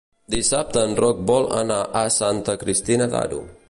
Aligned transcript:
Dissabte 0.35 0.85
en 0.85 0.95
Roc 1.01 1.21
vol 1.33 1.47
anar 1.61 1.79
a 2.03 2.05
Santa 2.19 2.61
Cristina 2.65 3.15
d'Aro. 3.15 3.45